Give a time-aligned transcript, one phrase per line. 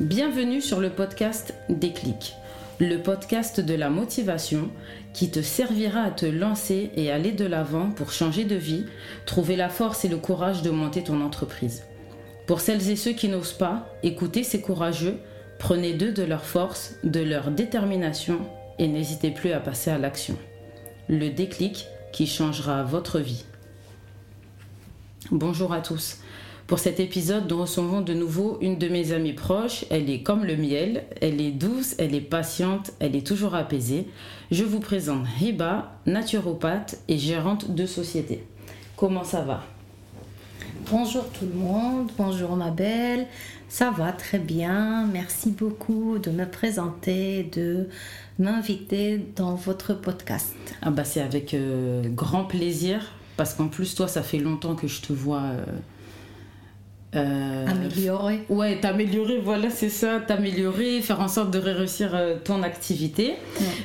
[0.00, 2.34] Bienvenue sur le podcast Déclic,
[2.78, 4.70] le podcast de la motivation
[5.12, 8.86] qui te servira à te lancer et aller de l'avant pour changer de vie,
[9.26, 11.82] trouver la force et le courage de monter ton entreprise.
[12.46, 15.18] Pour celles et ceux qui n'osent pas, écoutez ces courageux,
[15.58, 18.40] prenez d'eux de leur force, de leur détermination
[18.78, 20.38] et n'hésitez plus à passer à l'action.
[21.10, 23.44] Le déclic qui changera votre vie.
[25.30, 26.16] Bonjour à tous.
[26.70, 29.84] Pour cet épisode, nous recevons de nouveau une de mes amies proches.
[29.90, 34.06] Elle est comme le miel, elle est douce, elle est patiente, elle est toujours apaisée.
[34.52, 38.44] Je vous présente Hiba, naturopathe et gérante de société.
[38.94, 39.64] Comment ça va?
[40.88, 43.26] Bonjour tout le monde, bonjour ma belle.
[43.68, 45.08] Ça va très bien.
[45.12, 47.88] Merci beaucoup de me présenter, de
[48.38, 50.54] m'inviter dans votre podcast.
[50.82, 54.86] Ah bah c'est avec euh, grand plaisir parce qu'en plus toi ça fait longtemps que
[54.86, 55.64] je te vois euh,
[57.16, 58.44] euh, améliorer.
[58.48, 63.34] Ouais, t'améliorer, voilà, c'est ça, t'améliorer, faire en sorte de réussir euh, ton activité.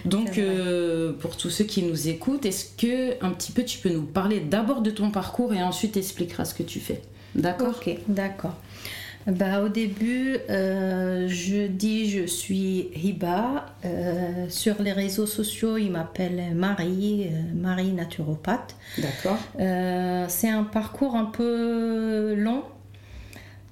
[0.06, 3.90] Donc, euh, pour tous ceux qui nous écoutent, est-ce que un petit peu tu peux
[3.90, 7.02] nous parler d'abord de ton parcours et ensuite expliqueras ce que tu fais
[7.34, 8.54] D'accord Ok, d'accord.
[9.26, 13.66] Bah, au début, je dis je suis Hiba.
[14.50, 18.76] sur les réseaux sociaux, il m'appelle Marie, Marie naturopathe.
[19.00, 19.40] D'accord.
[20.30, 22.62] c'est un parcours un peu long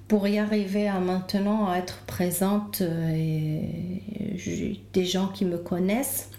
[0.08, 4.36] pour y arriver à maintenant à être présente euh, et
[4.92, 6.30] des gens qui me connaissent.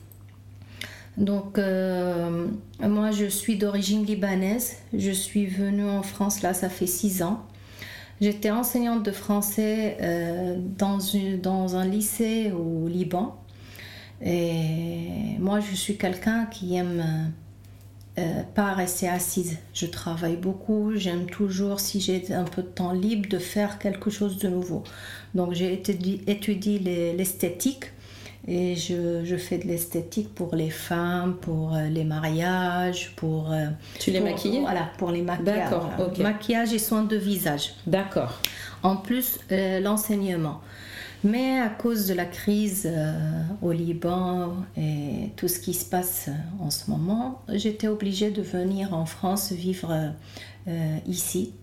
[1.18, 2.48] Donc euh,
[2.80, 7.46] moi je suis d'origine libanaise, je suis venue en France là ça fait six ans.
[8.22, 13.42] J'étais enseignante de français euh, dans, une, dans un lycée au Liban.
[14.22, 17.32] Et moi je suis quelqu'un qui aime
[18.18, 19.58] euh, pas rester assise.
[19.74, 24.10] Je travaille beaucoup, j'aime toujours, si j'ai un peu de temps libre, de faire quelque
[24.10, 24.84] chose de nouveau.
[25.34, 26.80] Donc j'ai étudié,
[27.14, 27.92] l'esthétique
[28.48, 33.52] et je, fais de l'esthétique pour les femmes, pour euh, les mariages, pour...
[33.52, 33.66] Euh,
[34.00, 34.62] tu les maquilles?
[34.62, 35.70] Voilà, pour les maquillages.
[35.70, 35.90] D'accord,
[36.20, 37.74] Maquillage et soins de visage.
[37.86, 38.40] D'accord.
[38.82, 39.40] En plus,
[39.82, 40.62] l'enseignement.
[41.26, 46.30] Mais à cause de la crise euh, au Liban et tout ce qui se passe
[46.60, 50.14] en ce moment, j'étais obligée de venir en France vivre
[50.68, 51.54] euh, ici.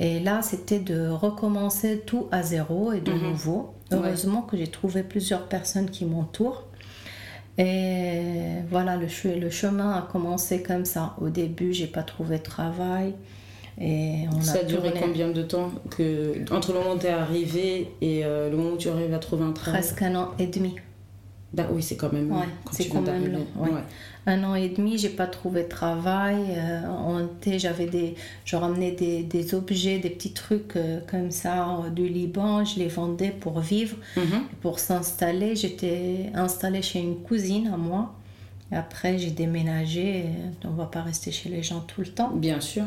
[0.00, 3.22] Et là, c'était de recommencer tout à zéro et de mhm.
[3.24, 3.74] nouveau.
[3.92, 6.64] Heureusement que j'ai trouvé plusieurs personnes qui m'entourent.
[7.58, 9.06] Et voilà, le,
[9.38, 11.14] le, chemin a commencé comme ça.
[11.20, 13.14] Au début, j'ai pas trouvé de travail.
[13.80, 17.10] Et on ça a, duré combien de temps que, entre le moment où tu es
[17.10, 19.80] arrivé et euh, le moment où tu arrives à trouver un travail?
[19.80, 20.76] Presque un an et demi.
[21.52, 23.46] Bah, oui, c'est quand même ouais, c'est quand même long.
[24.26, 26.56] Un an et demi, j'ai pas trouvé de travail.
[26.56, 27.26] Euh,
[27.58, 28.14] j'avais des,
[28.44, 32.64] je ramenais des, des, objets, des petits trucs euh, comme ça du Liban.
[32.64, 34.44] Je les vendais pour vivre, mhm.
[34.62, 35.54] pour s'installer.
[35.54, 38.14] J'étais installée chez une cousine à moi.
[38.72, 40.24] après, j'ai déménagé.
[40.64, 42.30] On va pas rester chez les gens tout le temps.
[42.30, 42.84] Bien sûr.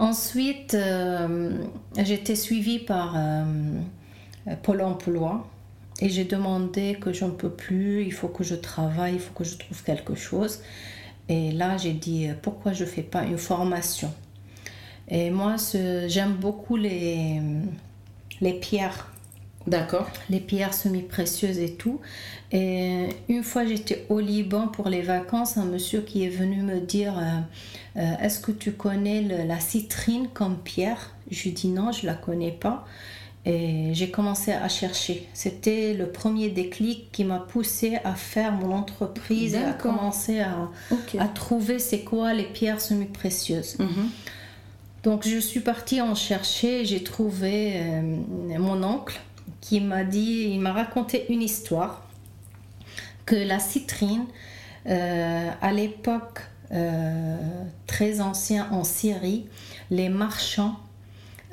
[0.00, 1.62] Ensuite, euh,
[1.94, 3.44] été suivie par euh,
[4.62, 5.46] Pôle emploi
[6.00, 9.34] et j'ai demandé que je ne peux plus, il faut que je travaille, il faut
[9.34, 10.62] que je trouve quelque chose.
[11.28, 14.10] Et là, j'ai dit pourquoi je ne fais pas une formation?
[15.08, 15.56] Et moi,
[16.06, 17.38] j'aime beaucoup les,
[18.40, 19.09] les pierres.
[19.66, 20.08] D'accord.
[20.30, 22.00] Les pierres semi-précieuses et tout.
[22.50, 26.80] Et une fois, j'étais au Liban pour les vacances, un monsieur qui est venu me
[26.80, 31.14] dire euh, euh, Est-ce que tu connais la citrine comme pierre?
[31.30, 32.86] Je lui dis non, je la connais pas.
[33.46, 35.26] Et j'ai commencé à chercher.
[35.32, 40.68] C'était le premier déclic qui m'a poussé à faire mon entreprise et à commencer à,
[41.18, 43.78] à trouver c'est quoi les pierres semi-précieuses.
[43.78, 44.10] Mhm.
[45.02, 48.02] Donc je suis partie en chercher, j'ai trouvé euh,
[48.58, 49.18] mon oncle
[49.60, 52.02] qui m'a dit, il m'a raconté une histoire
[53.26, 54.24] que la citrine,
[54.86, 56.40] euh, à l'époque
[56.72, 57.36] euh,
[57.86, 59.46] très ancienne en Syrie,
[59.90, 60.76] les marchands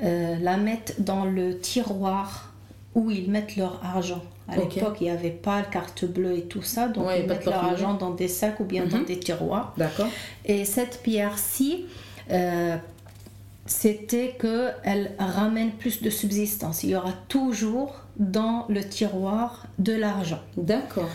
[0.04, 2.54] euh, la mettent dans le tiroir
[2.95, 4.24] où ils mettent leur argent.
[4.48, 7.45] À l'époque, il n'y avait pas de carte bleue et tout ça, donc ils mettent
[7.45, 9.06] leur argent dans des sacs ou bien dans mhm.
[9.06, 9.74] des tiroirs.
[9.75, 10.07] D'accord.
[10.45, 11.86] Et cette pierre-ci,
[13.68, 16.84] c'était qu'elle ramène plus de subsistance.
[16.84, 20.40] Il y aura toujours dans le tiroir de l'argent.
[20.58, 21.10] D'accord.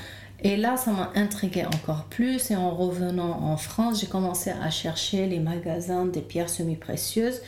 [0.45, 2.51] Et là, ça m'a intrigué encore plus.
[2.51, 7.41] Et en revenant en France, j'ai commencé à chercher les magasins des pierres semi-précieuses.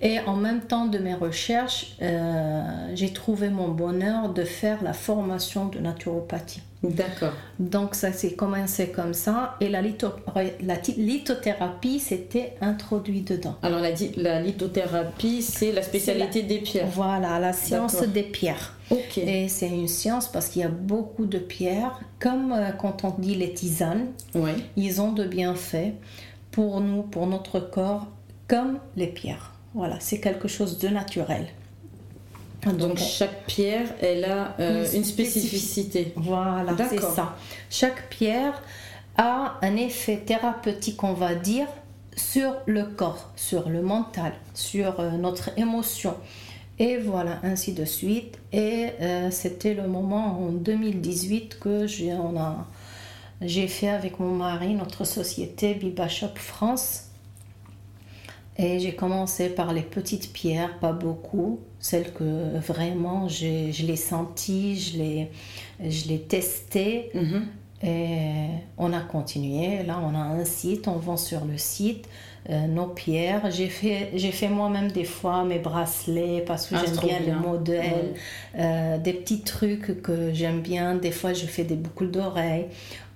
[0.00, 2.62] Et en même temps de mes recherches, euh,
[2.94, 6.62] j'ai trouvé mon bonheur de faire la formation de naturopathie.
[6.82, 7.32] D'accord.
[7.58, 13.56] Donc ça s'est commencé comme ça et la, la lithothérapie s'était introduite dedans.
[13.62, 16.86] Alors la, la lithothérapie, c'est la spécialité des pierres.
[16.92, 18.74] Voilà, la science des pierres.
[18.90, 19.16] Ok.
[19.18, 23.14] Et c'est une science parce qu'il y a beaucoup de pierres, comme euh, quand on
[23.18, 24.54] dit les tisanes, ouais.
[24.76, 25.94] ils ont de bienfaits
[26.50, 28.08] pour nous, pour notre corps,
[28.46, 29.53] comme les pierres.
[29.74, 31.48] Voilà, c'est quelque chose de naturel.
[32.72, 36.12] Donc, chaque pierre, elle a euh, une, spécificité.
[36.16, 37.36] Voilà, c'est ça.
[37.68, 38.62] Chaque pierre
[39.16, 41.66] a un effet thérapeutique, on va dire,
[42.16, 46.14] sur le corps, sur le mental, sur euh, notre émotion.
[46.78, 48.38] Et voilà, ainsi de suite.
[48.52, 55.74] Et euh, c'était le moment en 2018 que j'ai fait avec mon mari notre société
[55.74, 57.10] Biba Shop France
[58.56, 64.78] et j'ai commencé par les petites pierres, pas beaucoup, celles que vraiment je les senties,
[64.78, 65.30] je les,
[65.80, 67.10] je les testées.
[67.14, 67.46] Mhm.
[67.82, 68.46] Et
[68.78, 69.82] on a continué.
[69.82, 72.08] Là, on a un site, on vend sur le site
[72.50, 73.50] euh, nos pierres.
[73.50, 77.32] J'ai fait, j'ai fait moi-même des fois mes bracelets parce que ah, j'aime bien, les
[77.32, 78.14] modèles,
[78.58, 80.94] euh, des petits trucs que j'aime bien.
[80.94, 82.66] Des fois, je fais des boucles d'oreilles.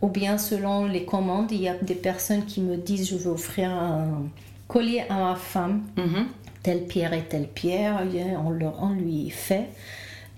[0.00, 3.30] Ou bien, selon les commandes, il y a des personnes qui me disent je veux
[3.30, 4.24] offrir un
[4.68, 6.26] collier à ma femme, mhm.
[6.62, 8.02] telle pierre et telle pierre,
[8.44, 9.66] on, le, on lui fait.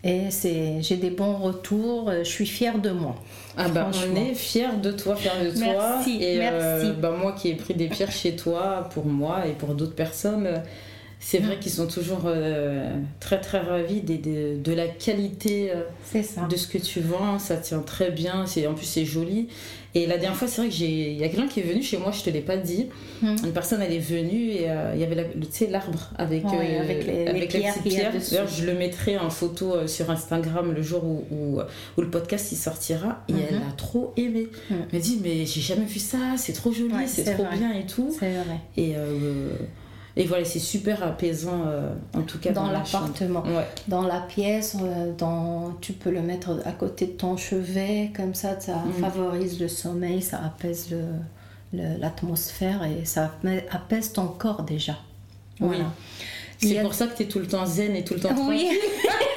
[0.02, 3.16] Et c'est, j'ai des bons retours, je suis fière de moi.
[3.56, 5.60] Ah bah on est fière de toi, fière de toi.
[5.60, 6.86] Merci, et merci.
[6.86, 9.94] Euh, bah moi qui ai pris des pierres chez toi, pour moi et pour d'autres
[9.94, 10.62] personnes,
[11.18, 16.56] c'est vrai qu'ils sont toujours euh, très très ravis de, de, la qualité euh, de
[16.56, 17.38] ce que tu vends.
[17.38, 19.48] Ça tient très bien, c'est, en plus c'est joli.
[19.94, 21.82] Et la dernière fois, c'est vrai que j'ai, il y a quelqu'un qui est venu
[21.82, 22.86] chez moi, je te l'ai pas dit.
[23.22, 23.36] Hmm.
[23.44, 27.06] Une personne, elle est venue et euh, il y avait tu sais, l'arbre avec, avec
[27.06, 28.12] les, avec les pierres.
[28.12, 32.56] D'ailleurs, je le mettrai en photo sur Instagram le jour où, où, le podcast il
[32.56, 33.24] sortira.
[33.28, 33.68] Et elle hmm.
[33.68, 34.48] a trop aimé.
[34.70, 34.74] Hmm.
[34.92, 37.86] Elle m'a dit, mais j'ai jamais vu ça, c'est trop joli, c'est, trop bien et
[37.86, 38.14] tout.
[38.18, 38.60] C'est vrai.
[38.76, 38.94] Et
[40.20, 43.42] et voilà, c'est super apaisant, euh, en tout cas dans, l'appartement.
[43.88, 48.34] Dans la pièce, euh, dans, tu peux le mettre à côté de ton chevet, comme
[48.34, 49.00] ça, ça mm.
[49.00, 50.94] favorise le sommeil, ça apaise
[51.72, 53.32] l'atmosphère et ça
[53.70, 54.98] apaise ton corps déjà.
[55.58, 55.78] Oui.
[56.58, 58.68] C'est pour ça que tu es tout le temps zen et tout le temps tranquille.
[58.68, 58.68] Oui.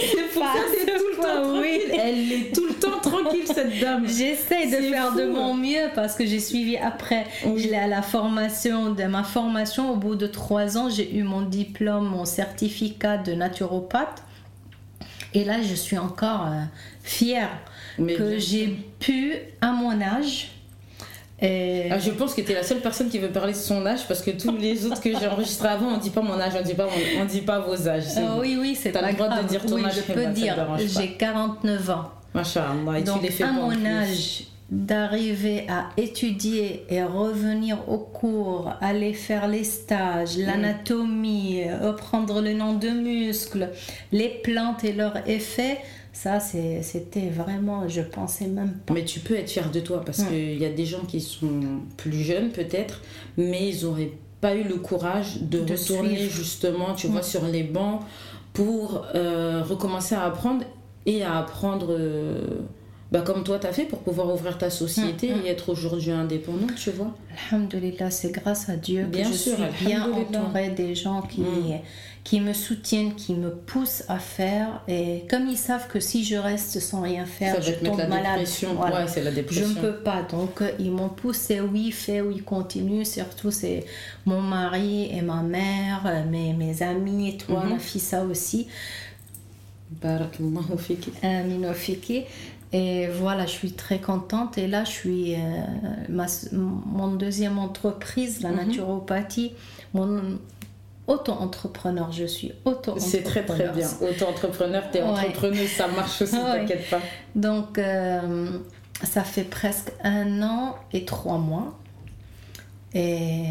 [0.00, 0.52] c'est pour ça
[0.98, 1.80] tout le temps oui.
[1.92, 4.06] Elle est tout le temps tranquille, cette dame.
[4.06, 7.26] J'essaie de faire de mon mieux parce que j'ai suivi après.
[7.42, 11.22] Je l'ai à la formation, de ma formation, au bout de trois ans, j'ai eu
[11.22, 14.22] mon diplôme, mon certificat de naturopathe.
[15.34, 16.62] Et là, je suis encore euh,
[17.02, 17.50] fière
[17.98, 20.50] que j'ai pu, à mon âge,
[21.42, 24.06] ah, je pense que tu es la seule personne qui veut parler de son âge
[24.08, 26.62] parce que tous les autres que j'ai enregistrés avant, on dit pas mon âge, on
[26.62, 26.88] dit pas,
[27.20, 28.04] on, dit pas vos âges.
[28.16, 29.94] Euh, oui, oui, c'est pas le droit de dire ton âge.
[29.96, 32.10] Je peux dire, j'ai 49 ans.
[32.34, 37.98] Machallah, et Donc, tu les fais à mon âge, d'arriver à étudier et revenir au
[37.98, 43.70] cours, aller faire les stages, l'anatomie, reprendre le nom de muscles,
[44.12, 45.78] les plantes et leurs effets,
[46.16, 48.94] ça, c'était vraiment, je pensais même pas.
[48.94, 51.60] Mais tu peux être fier de toi parce qu'il y a des gens qui sont
[51.98, 53.02] plus jeunes peut-être,
[53.36, 58.00] mais ils n'auraient pas eu le courage de, retourner justement, tu vois, sur les bancs
[58.54, 60.64] pour euh, recommencer à apprendre
[61.04, 61.88] et à apprendre.
[61.90, 62.60] Euh,
[63.12, 66.66] bah, comme toi tu as fait pour pouvoir ouvrir ta société et être aujourd'hui indépendant,
[66.76, 67.14] tu vois.
[67.52, 71.44] Alhamdulillah, c'est grâce à Dieu bien que je sûr, suis bien entourée des gens qui,
[72.26, 74.82] qui me soutiennent, qui me poussent à faire.
[74.88, 78.40] Et comme ils savent que si je reste sans rien faire, je tombe malade.
[78.40, 79.30] Ouais, la.
[79.48, 80.22] Je ne peux pas.
[80.22, 83.04] Donc, euh, ils m'ont poussé, oui, fais, oui, continue.
[83.04, 83.84] Surtout, c'est
[84.24, 88.66] mon mari et ma mère, euh, mes, mes amis et toi, ma fille, ça aussi.
[91.74, 92.24] Fiki.
[92.72, 94.58] Et voilà, je suis très contente.
[94.58, 95.38] Et là, je suis euh,
[96.08, 98.66] ma, mon deuxième entreprise, la mhm.
[98.66, 99.52] naturopathie.
[99.94, 100.38] Mon,
[101.06, 103.08] auto-entrepreneur, je suis auto-entrepreneur.
[103.08, 103.88] C'est très très bien.
[104.00, 107.00] Auto-entrepreneur, t'es es entrepreneuse, ça marche aussi, t'inquiète pas.
[107.34, 108.58] Donc, euh,
[109.02, 111.78] ça fait presque un an et trois mois.
[112.94, 113.44] Et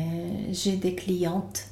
[0.51, 1.65] j'ai des clientes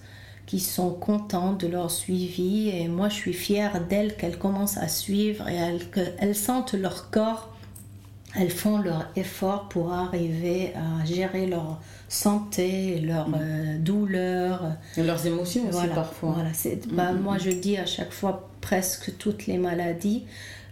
[0.46, 4.88] qui sont contentes de leur suivi et moi je suis fière d'elles qu'elles commencent à
[4.88, 7.53] suivre et qu'elles sentent leur corps,
[8.36, 13.36] elles font leur effort pour arriver à gérer leur santé, leurs mm.
[13.40, 14.72] euh, douleurs.
[14.98, 16.32] Et leurs émotions aussi parfois.
[16.36, 20.24] Voilà, mm, bah, mm, moi je dis à chaque fois presque toutes les maladies,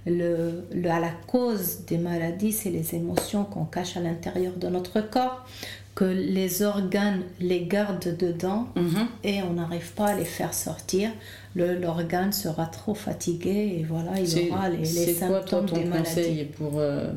[0.08, 4.68] le, le, à la cause des maladies, c'est les émotions qu'on cache à l'intérieur de
[4.68, 5.46] notre corps
[5.94, 9.08] que les organes les gardent dedans Mhm.
[9.26, 11.10] et on n'arrive pas à les faire sortir.
[11.56, 16.06] L'organe sera trop fatigué et voilà, il aura les, les quoi toi ton des maladies.
[16.06, 17.12] conseil pour euh,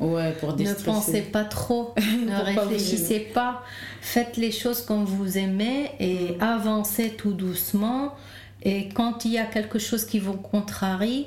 [0.00, 0.84] ouais pour Ne déstresser.
[0.84, 1.94] pensez pas trop,
[2.26, 3.62] ne réfléchissez pas,
[4.00, 8.14] faites les choses comme vous aimez et avancez tout doucement.
[8.62, 11.26] Et quand il y a quelque chose qui vous contrarie,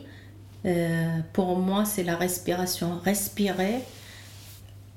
[0.66, 3.00] euh, pour moi c'est la respiration.
[3.04, 3.80] Respirez,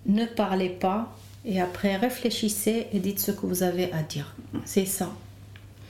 [0.07, 1.17] ne parlez pas.
[1.45, 4.35] Et après réfléchissez et dites ce que vous avez à dire.
[4.65, 5.11] C'est ça.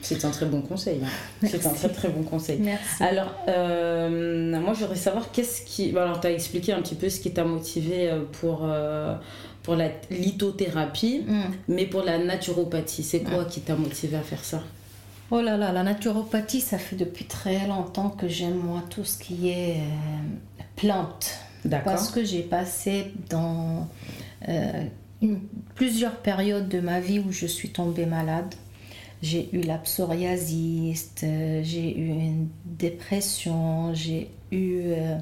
[0.03, 0.99] C'est un très bon conseil.
[1.03, 1.47] hein.
[1.47, 2.59] C'est un très très bon conseil.
[2.59, 3.01] Merci.
[3.01, 5.89] Alors, euh, moi, j'aimerais savoir qu'est-ce qui.
[5.97, 9.15] Alors, tu as expliqué un petit peu ce qui t'a motivé euh, pour, euh,
[9.63, 11.41] pour la lithothérapie, Mm.
[11.69, 14.61] mais pour la naturopathie, c'est quoi qui t'a motivé à faire ça?
[15.31, 19.17] Oh là là, la naturopathie, ça fait depuis très longtemps que j'aime moi tout ce
[19.17, 21.31] qui est euh, plantes.
[21.65, 21.93] D'accord.
[21.93, 23.87] Parce que j'ai passé dans
[25.21, 25.39] une-
[25.75, 28.53] plusieurs périodes de ma vie où je suis tombée malade.
[29.23, 34.81] J'ai eu la psoriasis, euh, j'ai eu une dépression, j'ai eu...
[34.87, 35.17] euh,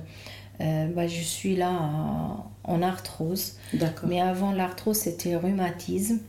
[0.59, 3.53] euh, bah, je suis là en- arthrose.
[3.73, 4.07] D'accord.
[4.09, 6.19] Mais avant l'arthrose, c'était rhumatisme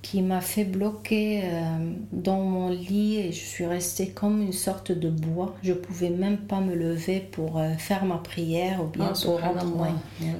[0.00, 4.92] qui m'a fait bloquer euh, dans mon lit et je suis restée comme une sorte
[4.92, 5.54] de bois.
[5.62, 9.80] Je pouvais même pas me lever pour euh, faire ma prière ou bien Ah, pour.
[9.82, 9.90] Ouais.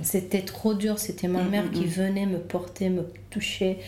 [0.03, 1.89] C'était trop dur, c'était ma Mm, mère mm, qui mm.
[1.89, 3.79] venait me porter, me toucher.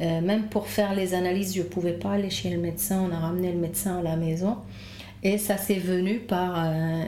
[0.00, 3.04] Euh, même pour faire les analyses, je pouvais pas aller chez le médecin.
[3.10, 4.56] On a ramené le médecin à la maison.
[5.22, 7.02] Et ça s'est venu par euh,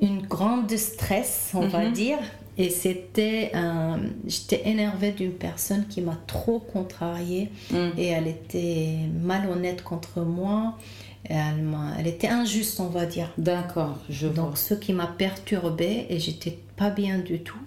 [0.00, 1.92] une grande stress, on va Mhm.
[1.92, 2.18] dire.
[2.58, 4.00] Et c'était un...
[4.26, 7.76] J'étais énervée d'une personne qui m'a trop contrariée Mm.
[7.98, 10.76] et elle était malhonnête contre moi.
[11.24, 11.64] Elle,
[11.98, 13.32] elle était injuste, on va dire.
[13.38, 14.36] D'accord, je vois.
[14.36, 17.58] Donc ce qui m'a perturbée et j'étais pas bien du tout.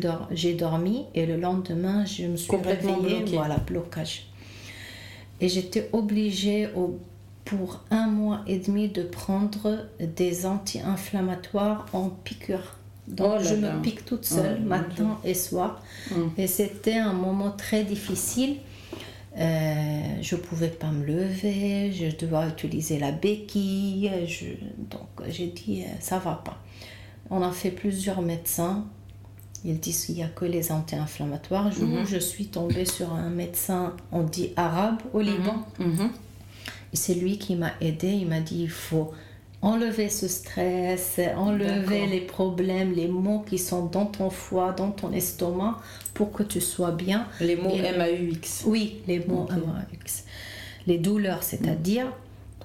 [0.00, 3.36] Dor- j'ai dormi et le lendemain je me suis Complètement réveillée, bloquée.
[3.36, 4.26] voilà blocage.
[5.40, 6.98] Et j'étais obligée au-
[7.44, 12.76] pour un mois et demi de prendre des anti-inflammatoires en piqûre.
[13.08, 13.74] Donc Oh là je là.
[13.76, 15.82] me pique toute seule Oh, matin et soir.
[16.38, 18.56] Et c'était un moment très difficile.
[19.36, 24.10] Euh, je pouvais pas me lever, je devais utiliser la béquille.
[24.26, 24.54] je-
[24.90, 26.58] donc j'ai dit euh, ça va pas.
[27.30, 28.84] On a fait plusieurs médecins.
[29.64, 31.72] Ils disent qu'il n'y a que les anti-inflammatoires.
[31.72, 32.04] Je, Mhm.
[32.06, 35.64] je suis tombée sur un médecin, on dit arabe, au Liban.
[35.78, 36.10] Mhm.
[36.92, 38.08] Et c'est lui qui m'a aidé.
[38.12, 39.12] Il m'a dit il faut
[39.64, 45.10] enlever ce stress, enlever les problèmes, les maux qui sont dans ton foie, dans ton
[45.12, 45.78] estomac,
[46.12, 47.26] pour que tu sois bien.
[47.40, 48.64] Les mots Et- MAUX.
[48.66, 49.48] Oui, les mots.
[49.50, 50.24] MAX.
[50.86, 52.06] Les douleurs, c'est-à-dire.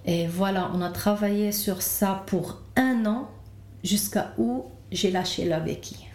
[0.05, 3.29] Et voilà, on a travaillé sur ça pour un an,
[3.83, 6.05] jusqu'à où j'ai lâché la béquille.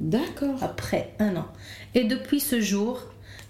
[0.00, 0.62] D'accord.
[0.62, 1.46] Après un an.
[1.94, 3.02] Et depuis ce jour,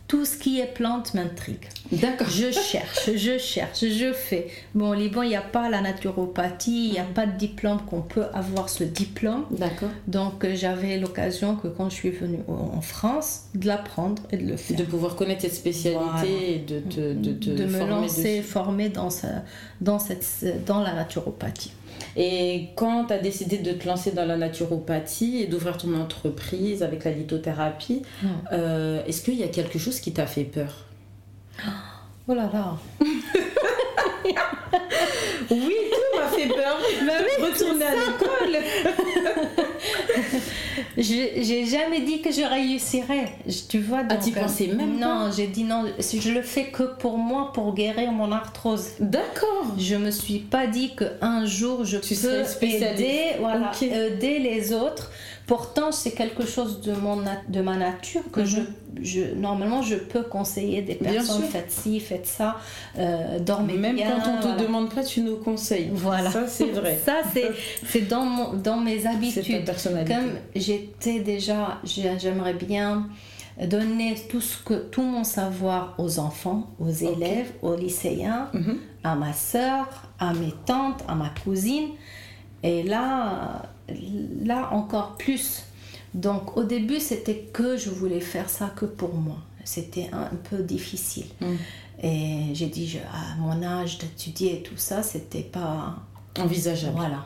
[0.06, 1.66] tout ce qui est plante m'intrigue.
[1.90, 2.28] D'accord.
[2.28, 4.48] Je cherche, je cherche, je fais.
[4.74, 7.78] Bon, au Liban, il n'y a pas la naturopathie, il n'y a pas de diplôme
[7.86, 9.44] qu'on peut avoir ce diplôme.
[9.50, 9.88] D'accord.
[10.06, 14.46] Donc, euh, j'avais l'occasion que quand je suis venue en France, de l'apprendre et de
[14.46, 14.76] le faire.
[14.76, 16.26] De pouvoir connaître cette spécialité Voilà.
[16.26, 16.80] et de
[17.14, 18.48] de, te de me former lancer, dessus.
[18.48, 19.42] former dans, ça-
[19.80, 21.72] dans, cette, dans la naturopathie.
[22.16, 26.82] Et quand tu as décidé de te lancer dans la naturopathie et d'ouvrir ton entreprise
[26.82, 28.02] avec la lithothérapie,
[28.52, 30.84] euh, est-ce qu'il y a quelque chose qui t'a fait peur?
[32.28, 32.76] Oh là là
[35.50, 36.78] Oui, tout m'a fait peur.
[37.40, 38.62] Retourner à l'école.
[40.96, 43.32] J'ai jamais dit que je réussirais.
[43.68, 45.84] Tu vois, Ah, donc, t'y euh, pensais même Non, j'ai dit non.
[45.98, 48.90] Je le fais que pour moi, pour guérir mon arthrose.
[49.00, 49.74] D'accord.
[49.78, 54.72] Je me suis pas dit que un jour je Tu peux aider, voilà, aider les
[54.72, 55.10] autres.
[55.46, 58.46] Pourtant, c'est quelque chose de mon de ma nature que Mhm.
[58.46, 58.60] je,
[59.02, 62.56] je normalement je peux conseiller des personnes faites ci, faites ça,
[62.98, 64.06] euh, dormez Même bien.
[64.10, 64.62] quand on te voilà.
[64.62, 65.90] demande pas, tu nous conseilles.
[65.92, 66.30] Voilà.
[66.30, 66.98] Ça, c'est vrai.
[67.04, 67.16] Ça
[67.86, 69.64] c'est dans mon dans mes C'est ta habitudes.
[69.66, 70.14] personnalité.
[70.14, 73.08] Comme j'étais déjà, j'ai- j'aimerais bien
[73.68, 78.78] donner tout ce que tout mon savoir aux enfants, aux élèves, aux lycéens, Mhm.
[79.04, 79.86] à ma sœur,
[80.18, 81.88] à mes tantes, à ma cousine.
[82.62, 83.62] Et là,
[84.44, 85.64] là encore plus.
[86.14, 89.36] Donc au début, c'était que je voulais faire ça que pour moi.
[89.64, 91.26] C'était un peu difficile.
[91.40, 91.56] Mhm.
[92.02, 95.96] Et j'ai dit, je- à mon âge d'étudier et tout ça, c'était pas
[96.38, 96.96] Envisageable.
[96.96, 97.24] voilà.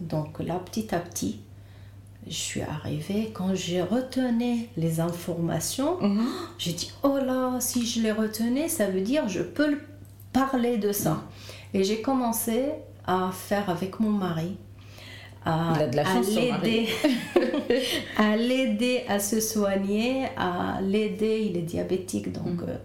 [0.00, 1.40] Donc là, petit à petit,
[2.26, 3.30] je suis arrivée.
[3.34, 6.26] Quand j'ai retenu les informations, Mhm.
[6.58, 9.80] j'ai dit oh là, si je les retenais, ça veut dire je peux le-
[10.32, 11.22] parler de ça.
[11.74, 12.70] Et j'ai commencé
[13.06, 14.56] à faire avec mon mari,
[15.44, 15.78] à,
[16.22, 16.88] l'aider
[18.16, 22.66] à l'aider à se soigner, à l'aider, il est diabétique, donc mm.
[22.68, 22.76] euh,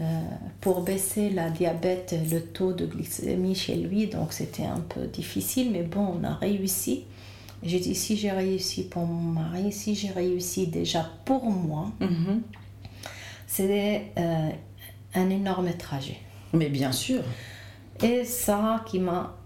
[0.00, 0.20] euh,
[0.60, 5.70] pour baisser la diabète, le taux de glycémie chez lui, donc c'était un peu difficile,
[5.70, 7.04] mais bon, on a réussi.
[7.62, 12.40] J'ai dit, si j'ai réussi pour mon mari, si j'ai réussi déjà pour moi, mm-hmm.
[13.46, 14.50] c'est euh,
[15.14, 16.18] un énorme trajet.
[16.52, 17.22] Mais bien sûr.
[18.02, 19.36] Et ça qui m'a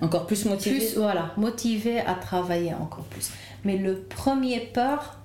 [0.00, 3.30] encore plus motivé Voilà, motivé à travailler encore plus.
[3.64, 5.18] Mais le premier peur,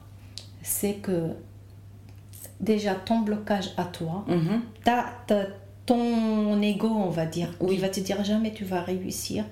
[0.62, 1.32] c'est que
[2.60, 5.48] déjà ton blocage à toi, mm-hmm.
[5.86, 7.76] ton ego, on va dire, oui.
[7.76, 9.46] il va te dire jamais tu vas réussir,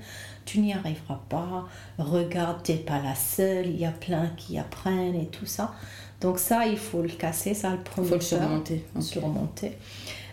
[0.46, 1.66] tu n'y arriveras pas,
[1.98, 5.74] regarde, t'es pas la seule, il y a plein qui apprennent et tout ça.
[6.22, 8.08] Donc ça, il faut le casser, ça le premier.
[8.08, 8.86] Il faut le surmonter.
[9.00, 9.78] surmonter.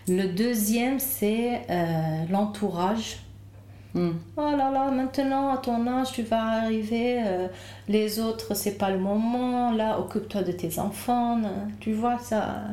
[0.07, 3.17] Le deuxième, c'est euh, l'entourage
[3.93, 4.11] Hmm.
[4.37, 7.47] Oh là là, maintenant à ton âge, tu vas arriver, euh,
[7.87, 11.39] les autres, c'est pas le moment, là, occupe-toi de tes enfants,
[11.79, 12.63] tu vois, ça.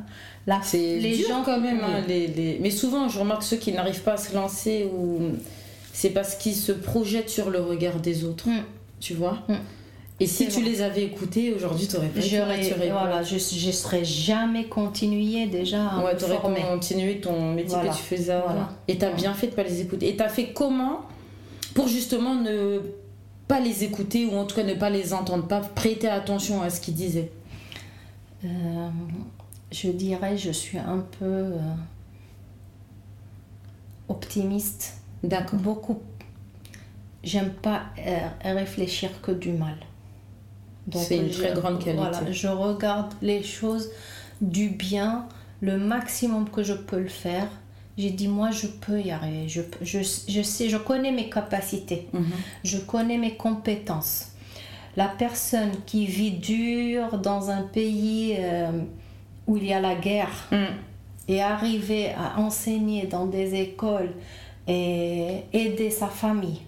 [0.47, 4.03] Là, c'est les gens quand même, hein, les, mais souvent, je remarque ceux qui n'arrivent
[4.03, 5.33] pas à se lancer, ou
[5.93, 8.63] c'est parce qu'ils se projettent sur le regard des autres, hmm.
[8.99, 9.39] tu vois.
[9.49, 9.57] Hmm.
[10.21, 14.67] Et si tu les avais écoutés aujourd'hui, tu aurais pas voilà, je, je serais jamais
[14.67, 18.69] continué déjà à ouais, tu aurais continué ton métier que tu faisais avant.
[18.87, 20.11] Et tu as bien fait de pas les écouter.
[20.11, 21.01] Et tu as fait comment
[21.75, 22.81] pour justement ne
[23.49, 26.69] pas les écouter ou en tout cas ne pas les entendre, pas prêter attention à
[26.69, 27.33] ce qu'ils disaient?
[28.45, 28.89] Euh,
[29.73, 31.59] Je dirais, je suis un peu euh,
[34.09, 34.99] optimiste.
[35.25, 35.59] D'accord.
[35.59, 35.99] Beaucoup.
[37.25, 39.77] J'aime pas euh, réfléchir que du mal.
[40.99, 41.97] C'est une très grande qualité.
[41.97, 43.91] Voilà, je regarde les choses
[44.41, 45.27] du bien
[45.61, 47.49] le maximum que je peux le faire.
[47.99, 49.49] J'ai dit, moi, je peux y arriver.
[49.49, 52.09] Je, je, je sais, je connais mes capacités.
[52.13, 52.25] Mhm.
[52.65, 54.29] Je connais mes compétences.
[54.97, 58.71] La personne qui vit dur dans un pays euh,
[59.47, 60.65] où il y a la guerre mm.
[61.29, 64.13] et arriver à enseigner dans des écoles
[64.67, 66.63] et aider sa famille,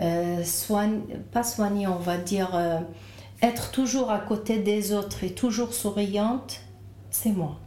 [0.00, 0.42] euh,
[1.32, 2.50] pas soigner, on va dire...
[2.54, 2.80] Euh,
[3.42, 6.60] être toujours à côté des autres et toujours souriante,
[7.10, 7.58] c'est moi.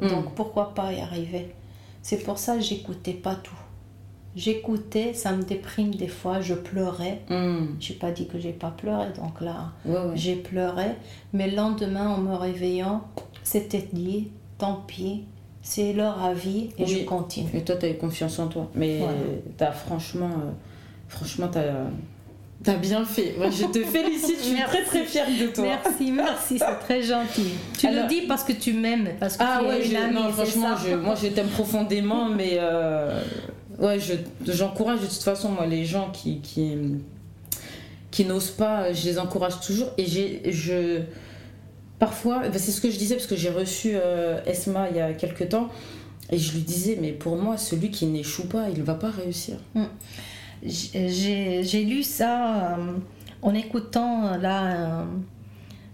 [0.00, 0.08] Hmm.
[0.08, 1.54] Donc pourquoi pas y arriver?
[2.02, 3.54] C'est pour ça que j'écoutais pas tout.
[4.36, 7.22] J'écoutais, ça me déprime des fois, je pleurais.
[7.28, 7.74] Mm.
[7.80, 9.72] J'ai pas dit que j'ai pas pleuré, donc là,
[10.14, 10.92] j'ai pleuré.
[11.32, 13.02] Mais le lendemain, en me réveillant,
[13.42, 15.24] c'était dit, tant pis,
[15.62, 17.50] c'est leur avis et je continue.
[17.52, 18.70] Et toi, tu as eu confiance en toi.
[18.74, 19.00] Mais
[19.56, 20.50] tu as franchement, euh,
[21.08, 21.86] franchement, tu as
[22.62, 23.34] T'as bien fait.
[23.38, 24.38] je te félicite.
[24.38, 25.64] Je suis très très fière de toi.
[25.64, 27.50] Merci, merci, c'est très gentil.
[27.78, 31.28] Tu le dis parce que tu m'aimes, parce que ah ouais, non, franchement, moi je
[31.28, 33.22] t'aime profondément, mais euh,
[33.78, 33.98] ouais,
[34.44, 36.76] j'encourage de toute façon moi les gens qui qui,
[38.10, 41.02] qui n'osent pas, je les encourage toujours et j'ai je
[41.98, 45.00] parfois, bah, c'est ce que je disais parce que j'ai reçu euh, Esma il y
[45.00, 45.68] a quelques temps
[46.30, 49.10] et je lui disais mais pour moi celui qui n'échoue pas, il ne va pas
[49.10, 49.56] réussir.
[49.74, 49.84] Mm.
[50.62, 52.96] J'ai lu ça euh,
[53.42, 55.04] en écoutant là euh,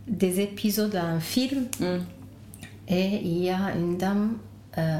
[0.08, 1.98] des épisodes d'un film mm.
[2.88, 4.38] et il y a une dame
[4.78, 4.98] euh,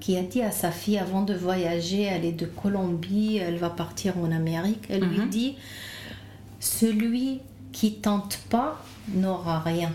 [0.00, 3.70] qui a dit à sa fille avant de voyager, elle est de Colombie, elle va
[3.70, 5.28] partir en Amérique, elle lui mm-hmm.
[5.28, 5.56] dit
[6.60, 7.40] celui
[7.72, 9.92] qui tente pas n'aura rien.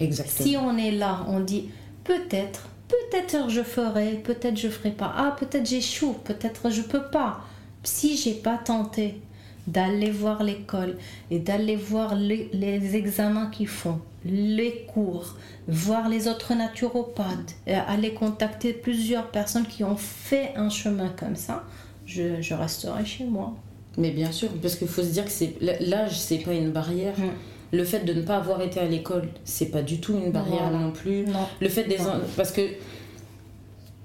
[0.00, 0.48] Exactement.
[0.48, 1.68] Si on est là, on dit
[2.02, 5.12] peut-être, peut-être je ferai, peut-être je ferai pas.
[5.16, 7.44] Ah, peut-être j'échoue, peut-être je peux pas
[7.84, 9.20] si j'ai pas tenté
[9.66, 10.96] d'aller voir l'école
[11.30, 15.36] et d'aller voir les, examens qu'ils font, les cours,
[15.68, 21.64] voir les autres naturopathes, aller contacter plusieurs personnes qui ont fait un chemin comme ça,
[22.06, 23.54] je, resterai chez moi.
[23.96, 27.18] Mais bien sûr, parce qu'il faut se dire que c'est l'âge, c'est pas une barrière.
[27.18, 27.30] Mm.
[27.72, 30.70] Le fait de ne pas avoir été à l'école, c'est pas du tout une barrière
[30.70, 31.24] non, plus.
[31.60, 31.96] Le fait des
[32.36, 32.60] parce que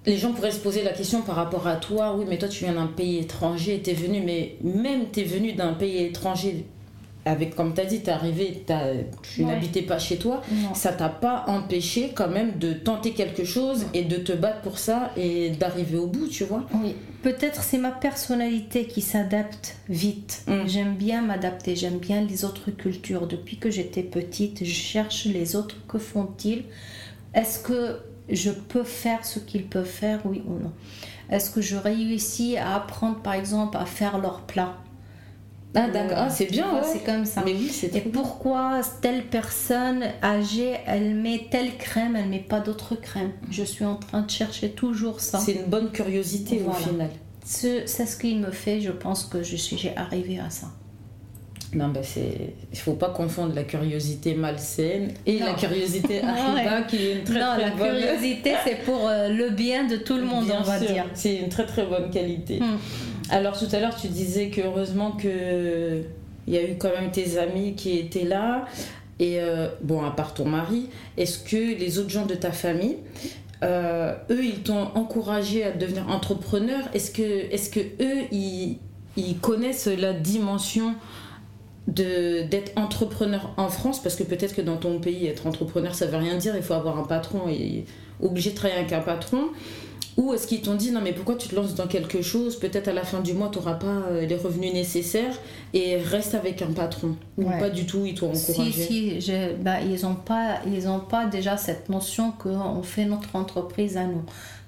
[0.09, 2.63] les gens pourraient se poser la question par rapport à toi, oui, mais toi tu
[2.63, 6.65] viens d'un pays étranger, tu es venu, mais même tu es venu d'un pays étranger,
[7.25, 8.65] avec, comme tu as dit, tu es arrivé,
[9.21, 10.41] tu n'habitais pas chez toi,
[10.73, 14.79] ça t'a pas empêché quand même de tenter quelque chose et de te battre pour
[14.79, 16.65] ça et d'arriver au bout, tu vois.
[16.73, 20.43] Oui, peut-être c'est ma personnalité qui s'adapte vite.
[20.47, 20.65] Mm.
[20.65, 23.27] J'aime bien m'adapter, j'aime bien les autres cultures.
[23.27, 26.63] Depuis que j'étais petite, je cherche les autres, que font-ils?
[27.35, 27.99] Est-ce que
[28.35, 30.71] je peux faire ce qu'ils peuvent faire, oui ou non
[31.29, 34.75] Est-ce que je réussis à apprendre, par exemple, à faire leur plat?
[35.75, 36.81] Ah d'accord, ah, c'est bien, ouais.
[36.83, 37.43] c'est comme ça.
[37.45, 42.59] Mais oui, c'est Et pourquoi telle personne âgée, elle met telle crème, elle met pas
[42.59, 45.37] d'autre crème Je suis en train de chercher toujours ça.
[45.37, 47.11] C'est une bonne curiosité au final.
[47.45, 50.67] C'est ce qui me fait, je pense que je suis, j'ai arrivé à ça.
[51.73, 52.55] Non, bah c'est.
[52.71, 57.39] Il faut pas confondre la curiosité malsaine et la curiosité arriba qui est une très
[57.39, 57.89] non, très la bonne.
[57.89, 61.05] curiosité, c'est pour euh, le bien de tout le monde, Bien on va sûr, dire.
[61.13, 62.59] C'est une très très bonne qualité.
[62.59, 62.77] Hmm.
[63.29, 66.01] Alors tout à l'heure, tu disais que heureusement que
[66.47, 68.65] il y a eu quand même tes amis qui étaient là.
[69.19, 72.97] Et euh, bon, à part ton mari, est-ce que les autres gens de ta famille,
[73.63, 76.79] euh, eux, ils t'ont encouragé à devenir entrepreneur?
[76.93, 78.77] Est-ce que, est que eux, ils,
[79.17, 80.95] ils connaissent la dimension
[81.87, 86.17] d'être entrepreneur en France parce que peut-être que dans ton pays être entrepreneur ça veut
[86.17, 87.85] rien dire il faut avoir un patron et
[88.21, 89.45] obligé de travailler avec un patron
[90.17, 92.59] ou est-ce qu'ils t'ont dit non mais pourquoi tu te lances dans quelque chose?
[92.59, 95.33] Peut-être à la fin du mois tu n'auras pas euh, les revenus nécessaires
[95.73, 97.57] et reste avec un patron ou Ouais.
[97.59, 100.99] pas du tout ils t'ont encouragé Si, si, je- bah, ils n'ont pas, ils ont
[100.99, 104.23] pas déjà cette notion qu'on fait notre entreprise à nous.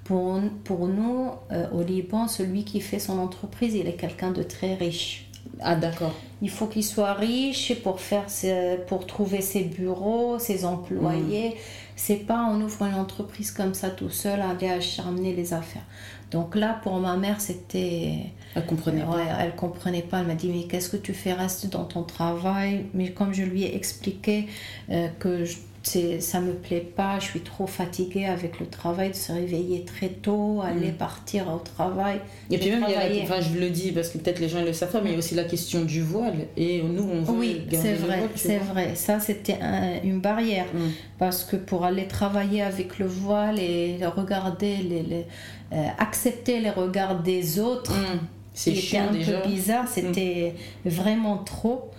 [0.06, 4.44] Pour, pour nous, euh, au Liban, celui qui fait son entreprise, il est quelqu'un de
[4.44, 5.28] très riche.
[5.60, 10.66] Ah d'accord Il faut qu'il soit riche pour, faire ses- pour trouver ses bureaux, ses
[10.66, 11.56] employés.
[11.96, 15.84] C'est pas on ouvre une entreprise comme ça tout seul, aller acharner les affaires.
[16.32, 18.14] Donc là, pour ma mère, c'était...
[18.56, 20.20] elle comprenait pas Ouais, elle comprenait pas.
[20.22, 22.86] Elle m'a dit mais qu'est-ce que tu fais Reste dans ton travail.
[22.94, 24.48] Mais comme je lui ai expliqué
[24.90, 29.16] euh, que je- ça me plaît pas, je suis trop fatiguée avec le travail, de
[29.16, 32.20] se réveiller très tôt, aller partir au travail.
[32.52, 34.48] et puis même il y a la, enfin je le dis parce que peut-être les
[34.48, 36.84] gens ils le savent pas mais il y a aussi la question du voile et
[36.84, 38.96] nous on veut Oui, garder c'est le vrai, c'est vrai.
[38.96, 40.66] Ça, c'était un- une barrière.
[40.74, 40.90] Mm.
[41.18, 45.26] Parce que pour aller travailler avec le voile et regarder, les, les-
[45.74, 48.20] euh, accepter les regards des autres, Mm.
[48.54, 50.54] c'est chiant un déjà peu bizarre, c'était
[50.86, 51.90] vraiment trop.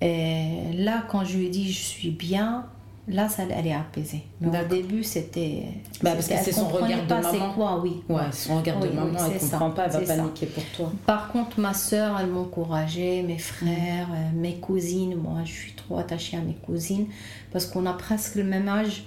[0.00, 2.66] Et là, quand je lui ai dit je suis bien,
[3.08, 4.22] là, ça elle est apaisée.
[4.40, 5.64] Mais au début, c'était.
[6.02, 7.28] Bah, parce que c'est son regard de pas maman.
[7.32, 8.02] c'est quoi, oui.
[8.08, 10.16] ouais son regard de Oui, oui, maman elle ça, comprend pas elle va ça.
[10.16, 15.14] paniquer pour toi Par contre, ma soeur, elle m'encourageait, mes frères, euh, mes cousines.
[15.16, 17.06] Moi, je suis trop attachée à mes cousines
[17.52, 19.04] parce qu'on a presque le même âge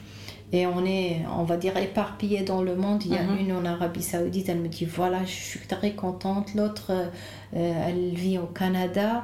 [0.53, 3.03] et on est, on va dire, éparpillés dans le monde.
[3.05, 3.37] Il y a Mhm.
[3.39, 6.53] une en Arabie Saoudite, elle me dit voilà, je suis très contente.
[6.55, 7.07] L'autre, euh,
[7.87, 9.23] elle vit au Canada.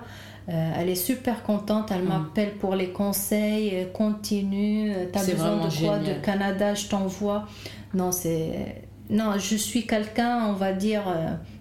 [0.49, 2.07] Euh, elle est super contente, elle Mhm.
[2.07, 6.03] m'appelle pour les conseils, euh, continue, euh, t'as besoin de quoi génial.
[6.05, 7.45] de Canada, je t'envoie.
[7.93, 11.03] Non, c'est non, je suis quelqu'un, on va dire,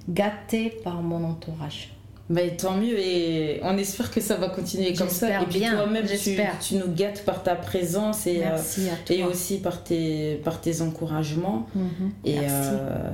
[0.08, 1.92] gâté par mon entourage.
[2.28, 5.42] Mais tant mieux et on espère que ça va continuer comme ça.
[5.42, 6.58] Et puis toi-même, tu, j'espère.
[6.58, 8.58] tu nous gâtes par ta présence et, euh,
[9.10, 11.66] et aussi par tes, par tes encouragements.
[11.76, 12.70] Mhm, Et, Merci.
[12.72, 13.10] euh,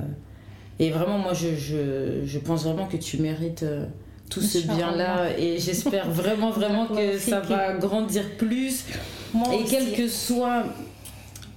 [0.79, 3.85] et vraiment, moi, je, je, je pense vraiment que tu mérites euh,
[4.29, 5.29] tout ce bien-là.
[5.37, 8.85] Et j'espère vraiment, vraiment que ça va grandir plus.
[9.33, 9.71] Moi Et aussi.
[9.71, 10.63] quel que soit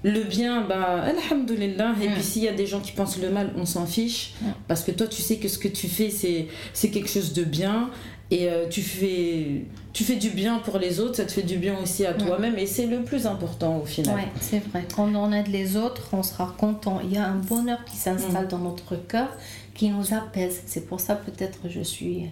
[0.02, 1.94] le bien, bah, alhamdoulilah.
[2.02, 2.12] Et Mm.
[2.12, 4.34] puis s'il y a des gens qui pensent le mal, on s'en fiche.
[4.40, 4.46] Mm.
[4.68, 7.44] Parce que toi, tu sais que ce que tu fais, c'est c'est quelque chose de
[7.44, 7.90] bien.
[8.32, 11.58] Et euh, tu, fais, tu fais du bien pour les autres, ça te fait du
[11.58, 12.18] bien aussi à Mm.
[12.18, 12.58] toi-même.
[12.58, 14.16] Et c'est le plus important au final.
[14.16, 14.84] Ouais, c'est vrai.
[14.94, 17.00] Quand on aide les autres, on sera content.
[17.04, 18.48] Il y a un bonheur qui s'installe Mm.
[18.48, 19.28] dans notre cœur,
[19.74, 20.62] qui nous apaise.
[20.66, 22.24] C'est pour ça peut-être je suis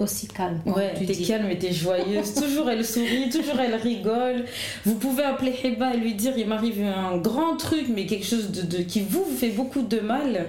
[0.00, 0.60] aussi calme.
[0.66, 1.26] Ouais, tu t'es dis.
[1.26, 2.34] calme et t'es joyeuse.
[2.40, 4.44] toujours elle sourit, toujours elle rigole.
[4.84, 8.50] Vous pouvez appeler Heba et lui dire il m'arrive un grand truc, mais quelque chose
[8.50, 10.46] de, de- qui vous fait beaucoup de mal.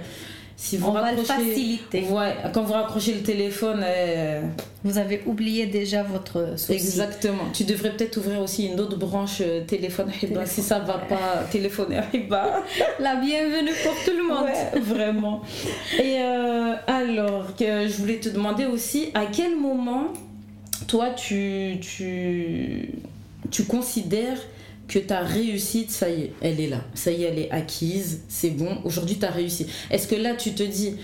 [0.62, 2.04] Si vous On va le faciliter.
[2.10, 4.42] Ouais, quand vous raccrochez le téléphone, euh,
[4.84, 6.74] Vous avez oublié déjà votre souci.
[6.74, 7.46] exactement.
[7.54, 11.46] Tu devrais peut-être ouvrir aussi une autre branche euh, téléphone Heba si ça va pas
[11.50, 12.62] téléphoner à Heba.
[13.00, 14.44] La bienvenue pour tout le monde.
[14.44, 15.42] Ouais, vraiment.
[15.98, 20.08] Et euh, alors, que je voulais te demander aussi, à quel moment,
[20.88, 22.90] toi, tu, tu,
[23.50, 24.40] tu considères
[24.90, 26.84] que ta réussite, ça y est, elle est là.
[26.94, 29.68] Ça y est, elle est acquise, c'est bon, aujourd'hui, tu as réussi.
[29.90, 30.96] Est-ce que là, tu te dis,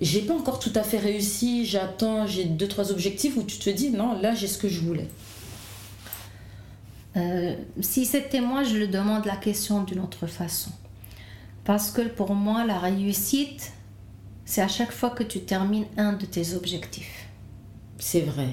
[0.00, 3.68] j'ai pas encore tout à fait réussi, j'attends, j'ai deux, trois objectifs, ou tu te
[3.68, 5.08] dis, non, là, j'ai ce que je voulais?
[7.16, 10.70] Euh, si c'était moi, je le demande la question d'une autre façon.
[11.64, 13.72] Parce que pour moi, la réussite,
[14.44, 17.28] c'est à chaque fois que tu termines un de tes objectifs.
[17.98, 18.48] C'est vrai.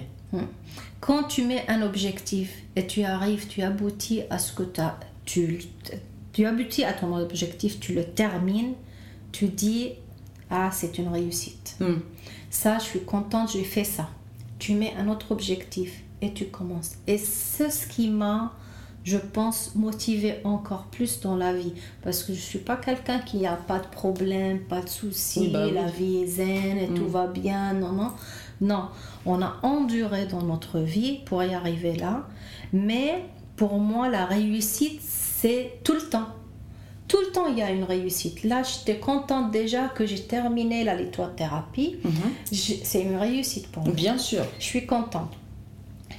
[1.01, 5.59] Quand tu mets un objectif et tu arrives, tu aboutis à ce que t'as- tu,
[6.31, 8.73] tu aboutis à ton objectif, tu le termines,
[9.31, 9.89] tu dis
[10.49, 11.75] ah c'est une réussite.
[11.79, 11.99] Hmm.
[12.49, 14.09] Ça, je suis contente, j'ai fait ça.
[14.59, 16.91] Tu mets un autre objectif et tu commences.
[17.07, 18.53] Et c'est ce qui m'a,
[19.03, 21.73] je pense, motivé encore plus dans la vie.
[22.03, 25.65] Parce que je suis pas quelqu'un qui n'a pas de problème, pas de soucis, bah
[25.65, 25.73] oui.
[25.73, 27.07] la vie est zen et tout Mm.
[27.07, 27.73] va bien.
[27.73, 28.11] Non, non.
[28.61, 28.89] Non,
[29.25, 32.27] on a enduré dans notre vie pour y arriver là.
[32.73, 36.27] Mais pour moi, la réussite, c'est tout le temps.
[37.07, 38.43] Tout le temps, il y a une réussite.
[38.43, 41.97] Là, j'étais contente déjà que j'ai terminé la lithothérapie.
[42.05, 42.11] Mhm.
[42.51, 43.93] C'est une réussite pour moi.
[43.93, 44.45] Bien sûr.
[44.59, 45.33] Je suis contente.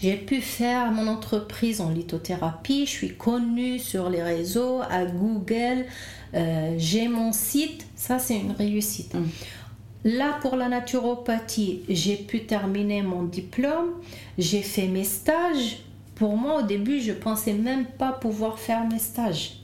[0.02, 5.86] J'ai pu faire mon entreprise en lithothérapie, je suis connue sur les réseaux, à Google,
[6.34, 9.14] euh, j'ai mon site, ça c'est une réussite.
[9.14, 9.28] Mm.
[10.04, 13.92] Là, pour la naturopathie, j'ai pu terminer mon diplôme,
[14.36, 15.84] j'ai fait mes stages.
[16.16, 19.60] Pour moi, au début, je pensais même pas pouvoir faire mes stages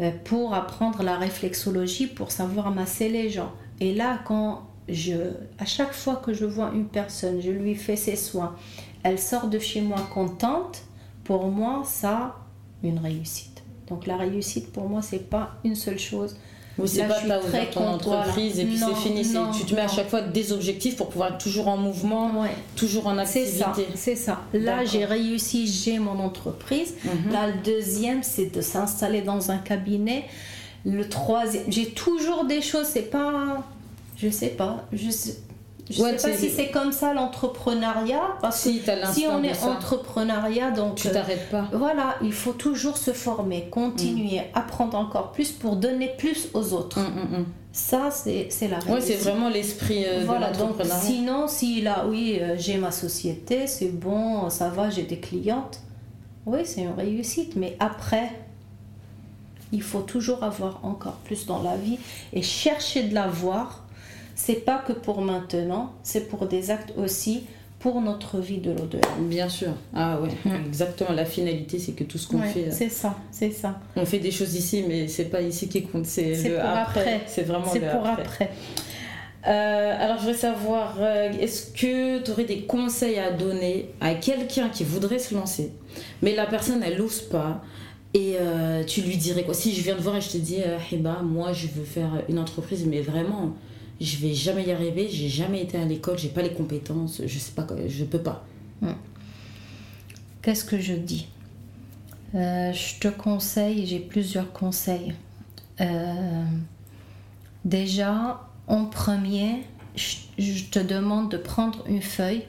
[0.00, 3.52] euh, pour apprendre la réflexologie, pour savoir masser les gens.
[3.78, 5.14] Et là, quand je,
[5.58, 8.56] à chaque fois que je vois une personne, je lui fais ses soins,
[9.04, 10.82] elle sort de chez moi contente,
[11.22, 12.36] pour moi, ça,
[12.82, 13.62] une réussite.
[13.88, 16.36] Donc la réussite, pour moi, c'est pas une seule chose.
[16.86, 19.26] C'est Là, pas t'as ouvert ton entreprise et puis c'est fini.
[19.32, 22.40] non, tu te mets à chaque fois des objectifs pour pouvoir être toujours en mouvement,
[22.42, 22.48] Ouais.
[22.76, 23.86] toujours en ça, activité.
[23.94, 24.40] c'est ça.
[24.52, 24.86] Là, D'accord.
[24.92, 26.94] j'ai réussi, j'ai mon entreprise.
[27.04, 27.32] Mhm.
[27.32, 30.24] Là, le deuxième, c'est de s'installer dans un cabinet.
[30.84, 33.64] Le troisième, j'ai toujours des choses, c'est pas.
[34.16, 34.84] Je sais pas.
[34.92, 35.36] Je sais,
[35.90, 38.36] je Ouais, sais pas si c'est comme ça l'entrepreneuriat.
[38.40, 40.94] Parce Si que si on est entrepreneuriat, donc.
[40.94, 41.66] tu euh, t'arrêtes pas.
[41.72, 44.44] voilà, il faut toujours se former, continuer, Mm.
[44.58, 46.98] apprendre encore plus pour donner plus aux autres.
[46.98, 47.46] Hum, hum.
[47.72, 51.00] Ça, c'est c'est la Ouais, c'est vraiment l'esprit euh, Voilà, de l'entrepreneuriat.
[51.00, 55.80] sinon, si là, oui, euh, j'ai ma société, c'est bon, ça va, j'ai des clientes,
[56.46, 57.54] oui, c'est une réussite.
[57.56, 58.32] Mais après,
[59.72, 61.98] il faut toujours avoir encore plus dans la vie
[62.32, 63.84] et chercher de l'avoir.
[64.34, 67.44] C'est pas que pour maintenant, c'est pour des actes aussi
[67.78, 69.08] pour notre vie de l'au-delà.
[69.20, 69.70] Bien sûr.
[69.94, 70.66] Ah ouais, Mm.
[70.66, 71.12] exactement.
[71.12, 73.80] La finalité, c'est que tout ce qu'on Ouais, fait, euh, c'est ça, c'est ça.
[73.96, 76.04] on fait des choses ici, mais c'est pas ici qui compte.
[76.06, 77.00] C'est le pour après.
[77.00, 77.20] après.
[77.26, 78.22] C'est vraiment C'est le pour après.
[78.22, 78.50] après.
[79.46, 84.14] Euh, alors, je voudrais savoir, euh, est-ce que tu aurais des conseils à donner à
[84.14, 85.72] quelqu'un qui voudrait se lancer,
[86.20, 87.62] mais la personne, elle n'ose pas
[88.12, 89.54] et euh, tu lui dirais quoi?
[89.54, 90.76] Si je viens te voir et je te dis, euh,
[91.22, 93.54] moi, je veux faire une entreprise, mais vraiment,
[94.00, 97.38] je vais jamais y arriver, j'ai jamais été à l'école, j'ai pas les compétences, je
[97.38, 98.44] sais pas, je peux pas.
[100.42, 101.28] Qu'est-ce que je dis?
[102.34, 105.12] Euh, Je te conseille, j'ai plusieurs conseils.
[105.82, 106.44] Euh,
[107.64, 109.64] déjà, en premier,
[109.96, 112.44] je, je te demande de prendre une feuille,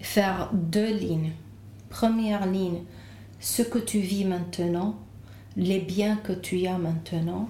[0.00, 1.32] faire deux lignes.
[1.88, 2.80] Première ligne,
[3.40, 4.96] ce que tu vis maintenant,
[5.56, 7.48] les biens que tu as maintenant,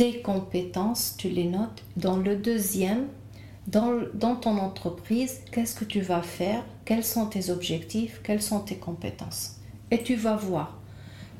[0.00, 1.84] tes compétences, tu les notes.
[1.98, 3.08] Dans le deuxième,
[3.66, 6.64] dans, dans ton entreprise, qu'est-ce que tu vas faire?
[6.86, 8.22] Quels sont tes objectifs?
[8.24, 9.56] Quelles sont tes compétences?
[9.90, 10.79] Et tu vas voir.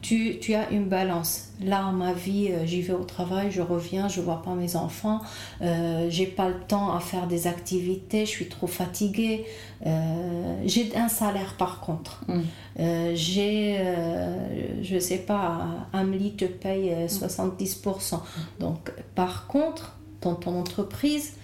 [0.03, 1.49] Tu, tu as une balance.
[1.63, 5.21] Là, ma vie, euh, j'y vais au travail, je reviens, je vois pas mes enfants,
[5.61, 9.45] euh, j'ai pas le temps à faire des activités, je suis trop fatiguée.
[9.85, 12.25] Euh, j'ai un salaire par contre.
[12.29, 12.41] Mm.
[12.79, 13.79] Euh, j'ai,
[14.83, 18.21] je sais pas, Amelie te paye euh, 70%.
[18.59, 21.35] Donc, par contre, dans ton entreprise,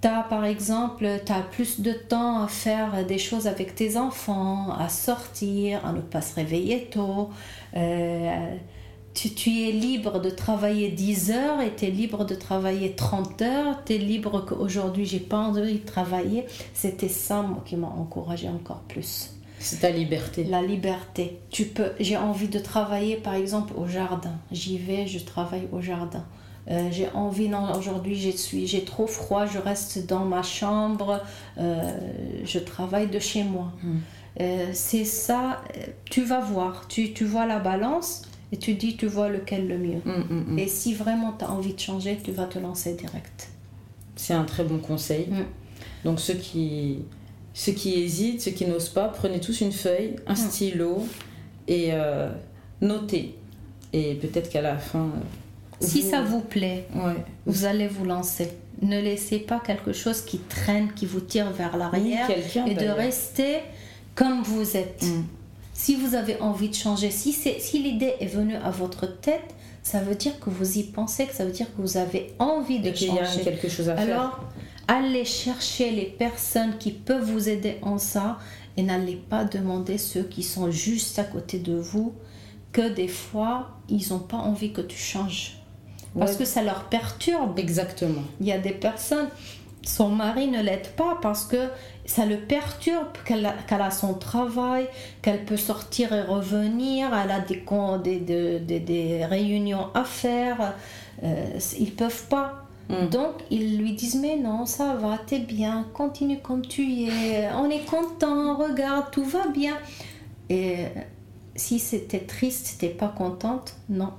[0.00, 3.96] tu as par exemple, tu as plus de temps à faire des choses avec tes
[3.96, 7.30] enfants, à sortir, à ne pas se réveiller tôt.
[7.76, 8.56] Euh,
[9.14, 13.42] tu, tu es libre de travailler 10 heures et tu es libre de travailler 30
[13.42, 13.84] heures.
[13.84, 16.44] Tu es libre qu'aujourd'hui, j'ai pas envie de travailler.
[16.74, 19.30] C'était ça, moi, qui m'a encouragé encore plus.
[19.58, 20.44] C'est ta liberté.
[20.44, 21.40] La liberté.
[21.50, 24.34] Tu peux, j'ai envie de travailler par exemple au jardin.
[24.52, 26.24] J'y vais, je travaille au jardin.
[26.68, 31.20] Euh, j'ai envie, non, aujourd'hui j'ai suis- j'ai trop froid, je reste dans ma chambre,
[31.58, 31.92] euh,
[32.44, 33.72] je travaille de chez moi.
[33.82, 33.96] Mm.
[34.40, 35.62] Euh, c'est ça,
[36.10, 39.78] tu vas voir, tu, tu vois la balance et tu dis tu vois lequel le
[39.78, 40.00] mieux.
[40.04, 40.58] Hum, hum.
[40.58, 43.48] Et si vraiment tu as envie de changer, tu vas te lancer direct.
[44.16, 45.28] C'est un très bon conseil.
[46.04, 46.98] Donc ceux qui,
[47.54, 51.04] ceux qui hésitent, ceux qui n'osent pas, prenez tous une feuille, un stylo
[51.68, 51.90] et
[52.80, 53.34] notez.
[53.92, 55.10] Et peut-être qu'à la fin...
[55.80, 57.14] Si vous- ça vous plaît, Ouais.
[57.46, 58.48] vous allez vous lancer.
[58.82, 62.28] Ne laissez pas quelque chose qui traîne, qui vous tire vers l'arrière.
[62.30, 63.58] et de rester
[64.14, 65.02] comme vous êtes.
[65.02, 65.24] Mm.
[65.72, 70.00] Si vous avez envie de changer, si, si l'idée est venue à votre tête, ça
[70.00, 72.88] veut dire que vous y pensez, que ça veut dire que vous avez envie de
[72.88, 73.42] Et qu'il y a changer.
[73.44, 74.20] quelque chose à faire.
[74.20, 74.40] Alors,
[74.88, 78.38] allez chercher les personnes qui peuvent vous aider en ça
[78.78, 82.14] et n'allez pas demander ceux qui sont juste à côté de vous,
[82.72, 85.58] que des fois, ils n'ont pas envie que tu changes.
[86.18, 86.38] Parce Ouais.
[86.38, 87.58] que ça leur perturbe.
[87.58, 88.22] Exactement.
[88.40, 89.28] Il y a des personnes,
[89.82, 91.68] son mari ne l'aide pas parce que
[92.04, 94.86] ça le perturbe, qu'elle a, son travail,
[95.22, 100.04] qu'elle peut sortir et revenir, elle a des, con- des, des, des- des réunions à
[100.04, 100.74] faire,
[101.22, 102.62] euh, ils peuvent pas.
[102.88, 103.08] Mm.
[103.10, 107.68] Donc ils lui disent mais non ça va t'es bien continue comme tu es on
[107.68, 109.76] est content regarde tout va bien
[110.48, 110.84] et
[111.56, 114.12] si c'était triste t'es pas contente non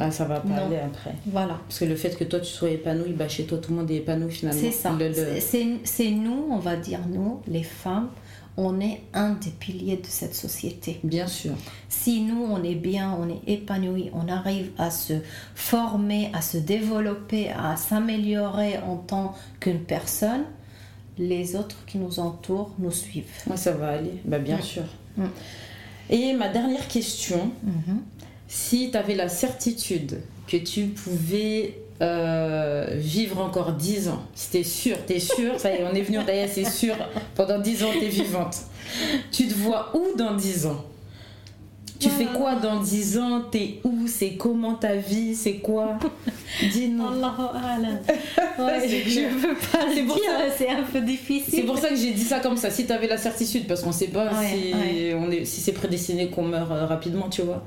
[0.00, 0.66] Bah, ça va pas Non.
[0.66, 1.14] aller après.
[1.26, 3.76] voilà Parce que le fait que toi tu sois épanoui, bah, chez toi tout le
[3.80, 4.58] monde est épanoui finalement.
[4.60, 4.92] C'est ça.
[4.98, 5.12] Le-
[5.84, 8.08] C'est- nous, on va dire nous, les femmes,
[8.56, 11.00] on est un des piliers de cette société.
[11.04, 11.52] Bien sûr.
[11.90, 15.14] Si nous, on est bien, on est épanoui, on arrive à se
[15.54, 20.44] former, à se développer, à s'améliorer en tant qu'une personne,
[21.18, 23.26] les autres qui nous entourent nous suivent.
[23.46, 24.84] Moi, ça va aller, bah, bien sûr.
[26.08, 28.00] Et ma dernière question, Mhm.
[28.50, 34.64] Si tu avais la certitude que tu pouvais euh, vivre encore 10 ans, si t'es
[34.64, 36.96] sûr, t'es sûr, ça y est, on est venu d'ailleurs, c'est sûr,
[37.36, 38.56] pendant 10 ans, t'es vivante.
[39.30, 40.84] Tu te vois où dans 10 ans?
[42.00, 43.42] Tu fais quoi dans 10 ans?
[43.52, 44.08] T'es où?
[44.08, 45.34] C'est comment ta vie?
[45.36, 45.98] C'est quoi?
[46.72, 47.04] Dis-nous.
[48.58, 50.24] Ouais, je veux pas C'est le pour dire,
[50.56, 51.54] c'est un peu difficile.
[51.54, 52.70] C'est pour ça que j'ai dit ça comme ça.
[52.70, 55.14] Si tu avais la certitude, parce qu'on sait pas Ouais, si, ouais.
[55.18, 57.62] on est, si c'est prédestiné qu'on meurt euh, rapidement, tu vois.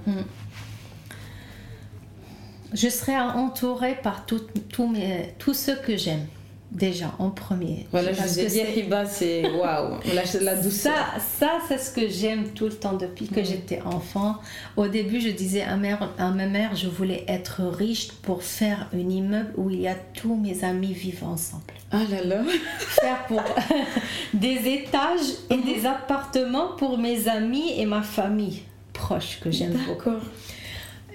[2.73, 6.25] Je serai entourée par tout- tout mes- tous ceux que j'aime,
[6.71, 7.85] déjà, en premier.
[7.91, 8.49] Voilà, je vous ai dit,
[9.07, 10.93] c'est- waouh, la, la douceur.
[10.93, 14.37] Ça, ça c'est ce que j'aime tout le temps depuis que j'étais enfant.
[14.75, 18.89] Au début, je disais à, mère, à ma mère, je voulais être riche pour faire
[18.93, 21.63] un immeuble où il y a tous mes amis vivent ensemble.
[21.91, 22.41] Ah là là.
[22.79, 23.43] Faire pour
[24.33, 25.63] des étages et Mhm.
[25.65, 30.09] des appartements pour mes amis et ma famille proche que j'aime beaucoup.
[30.11, 30.21] D'accord.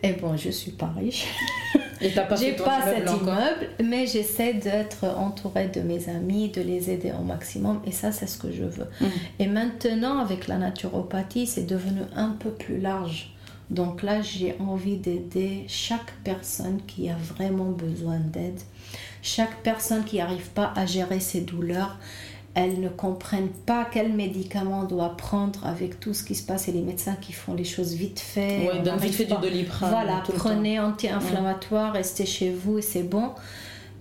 [0.02, 1.26] Et bon, je suis pas riche.
[2.00, 6.60] Et t'as pas J'ai pas cet immeuble, mais j'essaie d'être entourée de mes amis, de
[6.60, 8.86] les aider au maximum, et ça, c'est ce que je veux.
[9.00, 9.10] Mhm.
[9.40, 13.34] Et maintenant, avec la naturopathie, c'est devenu un peu plus large.
[13.70, 18.60] Donc là, j'ai envie d'aider chaque personne qui a vraiment besoin d'aide,
[19.20, 21.98] chaque personne qui n'arrive pas à gérer ses douleurs.
[22.54, 26.66] Elles ne comprennent pas quel médicament on doit prendre avec tout ce qui se passe
[26.68, 28.68] et les médecins qui font les choses vite fait.
[28.84, 29.90] Donne vite fait du doliprane.
[29.90, 33.30] voilà, prenez anti-inflammatoire, restez chez vous et c'est bon.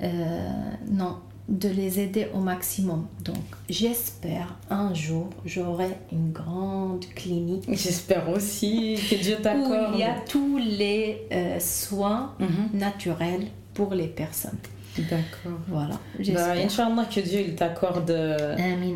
[0.01, 0.49] Euh,
[0.91, 1.17] non,
[1.49, 3.05] de les aider au maximum.
[3.23, 3.37] Donc,
[3.69, 9.91] j'espère un jour, j'aurai une grande clinique J'espère aussi que Dieu où t'accorde.
[9.93, 12.79] il y a tous les euh, soins Mhm.
[12.79, 14.57] naturels pour les personnes.
[15.03, 15.59] D'accord.
[15.67, 15.99] Voilà,
[16.33, 16.51] Bah.
[16.63, 18.15] Inch'Allah que Dieu il t'accorde.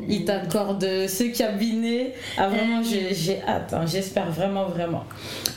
[0.07, 2.13] Il t'accorde ce cabinet.
[2.37, 3.73] Ah, vraiment, j'ai hâte.
[3.73, 3.85] hein.
[3.85, 5.03] J'espère vraiment, vraiment.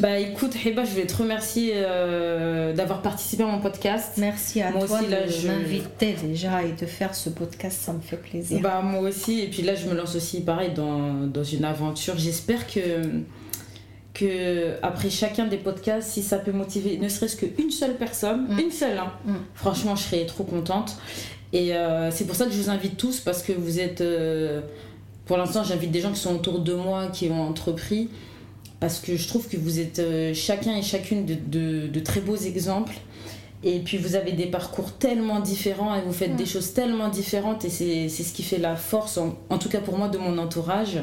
[0.00, 4.14] Bah, écoute, Hiba, je voulais te remercier euh, d'avoir participé à mon podcast.
[4.18, 7.78] Merci à Moi toi aussi, là, de je- m'inviter déjà et de faire ce podcast,
[7.80, 8.60] ça me fait plaisir.
[8.60, 9.40] Bah, moi aussi.
[9.40, 12.14] Et puis là, je me lance aussi, pareil, dans, dans une aventure.
[12.18, 12.80] J'espère que,
[14.14, 18.58] que, après chacun des podcasts, si ça peut motiver ne serait-ce qu'une seule personne, Mm.
[18.60, 19.32] une seule, hein, Mm.
[19.54, 20.96] franchement, je serais trop contente.
[21.52, 24.00] Et euh, c'est pour ça que je vous invite tous, parce que vous êtes.
[24.00, 24.60] euh,
[25.26, 28.08] pour l'instant, j'invite des gens qui sont autour de moi, qui ont entrepris,
[28.80, 32.20] parce que je trouve que vous êtes euh, chacun et chacune de, de- de très
[32.20, 32.94] beaux exemples.
[33.66, 36.36] Et puis vous avez des parcours tellement différents et vous faites Mm.
[36.36, 39.70] des choses tellement différentes et c'est c'est ce qui fait la force, en, en tout
[39.70, 40.98] cas pour moi, de mon entourage.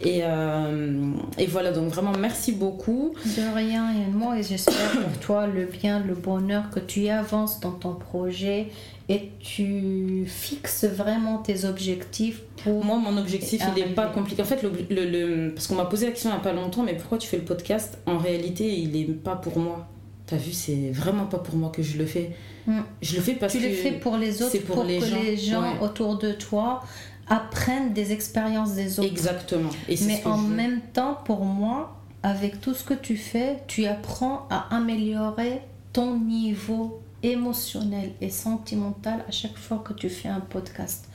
[0.00, 3.14] Et, euh, et voilà, donc vraiment merci beaucoup.
[3.24, 7.60] De rien et moi et j'espère pour toi le bien, le bonheur que tu avances
[7.60, 8.68] dans ton projet
[9.08, 14.40] et tu fixes vraiment tes objectifs pour Moi, mon objectif, il n'est pas compliqué.
[14.42, 15.10] En fait, le, le-
[15.46, 17.28] le- parce qu'on m'a posé la question il n'y a pas longtemps, mais pourquoi tu
[17.28, 17.98] fais le podcast?
[18.06, 19.86] En réalité, il n'est pas pour moi.
[20.26, 22.30] T'as vu, c'est vraiment pas pour moi que je le fais.
[22.66, 22.80] Mm.
[23.02, 23.66] Je le fais parce tu que.
[23.66, 25.78] le fais pour les autres, pour, pour les que gens, les gens ouais.
[25.82, 26.82] autour de toi
[27.28, 29.08] apprennent des expériences des autres.
[29.08, 29.70] Exactement.
[29.88, 33.86] Et Mais en je même temps, pour moi, avec tout ce que tu fais, tu
[33.86, 35.60] apprends à améliorer
[35.92, 41.08] ton niveau émotionnel et sentimental à chaque fois que tu fais un podcast.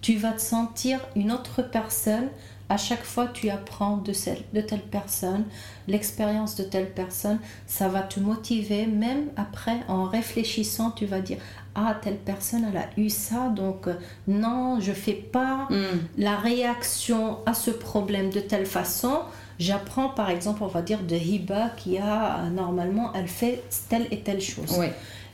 [0.00, 2.28] Tu vas te sentir une autre personne
[2.68, 5.44] à chaque fois que tu apprends de, celle, de telle personne,
[5.86, 8.86] l'expérience de telle personne, ça va te motiver.
[8.86, 11.38] Même après, en réfléchissant, tu vas dire
[11.76, 13.94] Ah, telle personne, elle a eu ça, donc euh,
[14.28, 15.76] non, je fais pas Mm.
[16.18, 19.20] la réaction à ce problème de telle façon.
[19.58, 24.06] J'apprends par exemple, on va dire, de Hiba qui a euh, normalement, elle fait telle
[24.10, 24.78] et telle chose.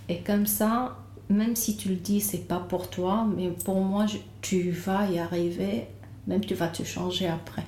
[0.08, 0.96] Et comme ça,
[1.28, 5.06] même si tu le dis, c'est pas pour toi, mais pour moi, je- tu vas
[5.06, 5.86] y arriver,
[6.26, 7.62] même tu vas te changer après,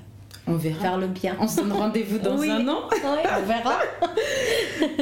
[0.53, 0.81] On verra.
[0.81, 1.37] faire le bien.
[1.41, 2.51] On se donne rendez-vous dans Oui.
[2.51, 2.81] un an.
[2.91, 2.99] Oui,
[3.43, 3.79] on verra.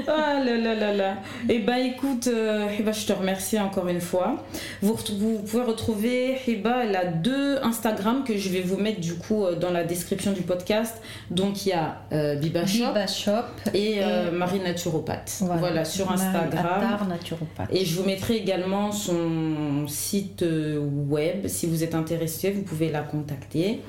[0.07, 1.15] Ah là là là là.
[1.49, 4.45] Et bah écoute, euh, Hiba, je te remercie encore une fois.
[4.83, 9.45] Vous, pouvez retrouver Hiba, elle a deux Instagram que je vais vous mettre du coup
[9.45, 11.01] euh, dans la description du podcast.
[11.31, 13.33] Donc il y a euh, Biba Shop Biba Shop.
[13.75, 15.43] et euh, Marie Naturopathe.
[15.59, 17.09] Voilà, sur Instagram.
[17.09, 17.69] Naturopathe.
[17.73, 20.45] Et je vous mettrai également son site
[21.09, 21.47] web.
[21.47, 23.81] Si vous êtes intéressé, vous pouvez la contacter.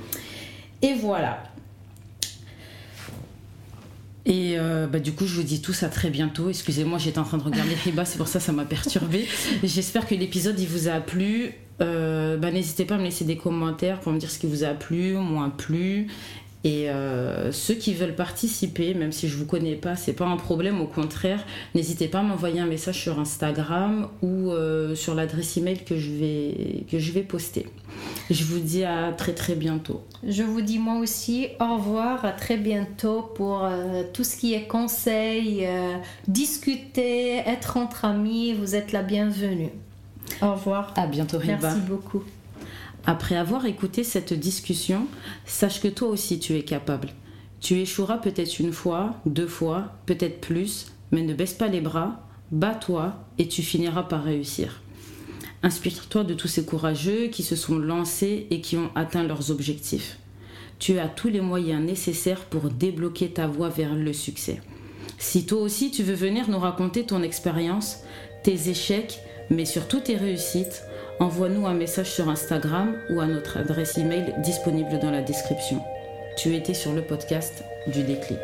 [0.82, 1.44] Et voilà.
[4.26, 6.50] Et euh, bah, du coup, je vous dis tous à très bientôt.
[6.50, 9.28] Excusez-moi, j'étais en train de regarder Hiba, c'est pour ça que ça m'a perturbé.
[9.64, 11.54] J'espère que l'épisode il vous a plu.
[11.82, 14.64] Euh, bah, N'hésitez pas à me laisser des commentaires pour me dire ce qui vous
[14.64, 16.08] a plu, moins plu.
[16.64, 20.38] Et euh, ceux qui veulent participer, même si je vous connais pas, c'est pas un
[20.38, 20.80] problème.
[20.80, 21.44] Au contraire,
[21.74, 26.12] n'hésitez pas à m'envoyer un message sur Instagram ou euh, sur l'adresse email que je
[26.12, 27.68] vais que je vais poster.
[28.30, 30.04] Je vous dis à très très bientôt.
[30.24, 34.54] Je vous dis moi aussi au revoir, à très bientôt pour euh, tout ce qui
[34.54, 35.68] est conseil,
[36.28, 38.54] discuter, être entre amis.
[38.54, 39.72] Vous êtes la bienvenue.
[40.44, 40.94] Au revoir.
[40.96, 41.40] À bientôt.
[41.44, 42.24] Merci beaucoup.
[43.06, 45.08] Après avoir écouté cette discussion,
[45.46, 47.10] sache que toi aussi tu es capable.
[47.60, 52.28] Tu échoueras peut-être une fois, deux fois, peut-être plus, mais ne baisse pas les bras,
[52.52, 54.82] bats-toi et tu finiras par réussir.
[55.64, 60.18] Inspire-toi de tous ces courageux qui se sont lancés et qui ont atteint leurs objectifs.
[60.80, 64.62] Tu as tous les moyens nécessaires pour débloquer ta voie vers le succès.
[65.20, 68.00] Si toi aussi tu veux venir nous raconter ton expérience,
[68.44, 69.20] tes échecs,
[69.52, 70.84] mais surtout tes réussites,
[71.22, 75.80] envoie-nous un message sur Instagram ou à notre adresse email disponible dans la description.
[76.36, 78.40] Tu étais sur le podcast du déclic.